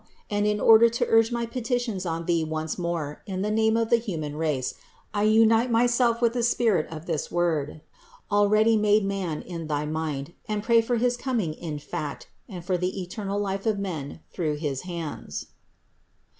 [0.31, 3.91] and in order to urge my petitions upon Thee once more in the name of
[3.91, 4.73] the human race,
[5.13, 7.81] I unite myself with the spirit of this Word,
[8.31, 12.79] already made man in thy mind, and pray for his coming in fact and for
[12.79, 15.49] the eternal life of men through his hands."